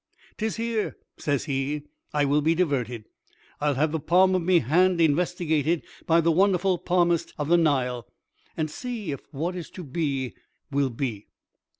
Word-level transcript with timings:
"'Tis 0.37 0.55
here," 0.55 0.97
says 1.17 1.45
he, 1.45 1.83
"I 2.11 2.25
will 2.25 2.41
be 2.41 2.55
diverted. 2.55 3.05
I'll 3.59 3.75
have 3.75 3.91
the 3.91 3.99
palm 3.99 4.33
of 4.33 4.41
me 4.41 4.57
hand 4.57 4.99
investigated 4.99 5.83
by 6.07 6.21
the 6.21 6.31
wonderful 6.31 6.79
palmist 6.79 7.35
of 7.37 7.49
the 7.49 7.57
Nile, 7.57 8.07
and 8.57 8.71
see 8.71 9.11
if 9.11 9.19
what 9.29 9.55
is 9.55 9.69
to 9.69 9.83
be 9.83 10.33
will 10.71 10.89
be." 10.89 11.27